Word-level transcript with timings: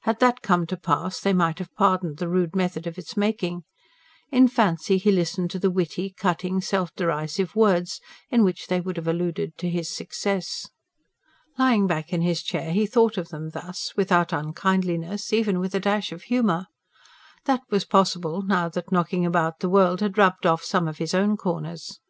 Had 0.00 0.18
that 0.18 0.42
come 0.42 0.66
to 0.66 0.76
pass, 0.76 1.20
they 1.20 1.32
might 1.32 1.60
have 1.60 1.72
pardoned 1.76 2.16
the 2.16 2.28
rude 2.28 2.56
method 2.56 2.84
of 2.88 2.98
its 2.98 3.16
making 3.16 3.62
in 4.32 4.48
fancy 4.48 4.98
he 4.98 5.12
listened 5.12 5.52
to 5.52 5.60
the 5.60 5.70
witty, 5.70 6.10
cutting, 6.10 6.60
self 6.60 6.92
derisive 6.96 7.54
words, 7.54 8.00
in 8.28 8.42
which 8.42 8.66
they 8.66 8.80
would 8.80 8.96
have 8.96 9.06
alluded 9.06 9.56
to 9.56 9.70
his 9.70 9.88
success. 9.88 10.68
Lying 11.58 11.86
back 11.86 12.12
in 12.12 12.22
his 12.22 12.42
chair 12.42 12.72
he 12.72 12.86
thought 12.86 13.16
of 13.16 13.28
them 13.28 13.50
thus, 13.50 13.92
without 13.96 14.32
unkindliness, 14.32 15.32
even 15.32 15.60
with 15.60 15.76
a 15.76 15.78
dash 15.78 16.10
of 16.10 16.22
humour. 16.24 16.66
That 17.44 17.60
was 17.70 17.84
possible, 17.84 18.42
now 18.42 18.68
that 18.70 18.90
knocking 18.90 19.24
about 19.24 19.60
the 19.60 19.68
world 19.70 20.00
had 20.00 20.18
rubbed 20.18 20.44
off 20.44 20.64
some 20.64 20.88
of 20.88 20.98
his 20.98 21.14
own 21.14 21.36
corners. 21.36 22.00